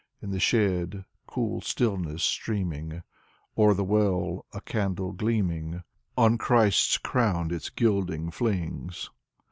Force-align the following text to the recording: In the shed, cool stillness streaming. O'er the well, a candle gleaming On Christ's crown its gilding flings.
In 0.19 0.31
the 0.31 0.39
shed, 0.39 1.05
cool 1.27 1.61
stillness 1.61 2.23
streaming. 2.23 3.03
O'er 3.55 3.75
the 3.75 3.83
well, 3.83 4.47
a 4.51 4.59
candle 4.59 5.11
gleaming 5.11 5.83
On 6.17 6.39
Christ's 6.39 6.97
crown 6.97 7.53
its 7.53 7.69
gilding 7.69 8.31
flings. 8.31 9.11